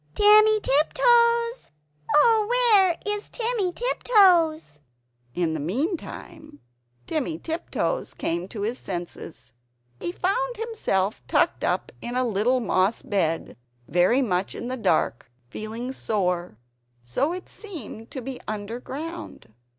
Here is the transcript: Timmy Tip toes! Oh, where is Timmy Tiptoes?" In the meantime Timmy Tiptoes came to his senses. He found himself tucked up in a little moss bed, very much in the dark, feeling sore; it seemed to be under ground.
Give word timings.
Timmy 0.15 0.59
Tip 0.61 0.93
toes! 0.93 1.71
Oh, 2.15 2.47
where 2.49 2.97
is 3.05 3.29
Timmy 3.29 3.71
Tiptoes?" 3.71 4.79
In 5.35 5.53
the 5.53 5.59
meantime 5.59 6.59
Timmy 7.05 7.37
Tiptoes 7.37 8.15
came 8.15 8.47
to 8.47 8.63
his 8.63 8.79
senses. 8.79 9.53
He 9.99 10.11
found 10.11 10.57
himself 10.57 11.21
tucked 11.27 11.63
up 11.63 11.91
in 12.01 12.15
a 12.15 12.23
little 12.25 12.59
moss 12.59 13.03
bed, 13.03 13.55
very 13.87 14.23
much 14.23 14.55
in 14.55 14.69
the 14.69 14.75
dark, 14.75 15.29
feeling 15.51 15.91
sore; 15.91 16.57
it 17.15 17.47
seemed 17.47 18.09
to 18.09 18.23
be 18.23 18.39
under 18.47 18.79
ground. 18.79 19.53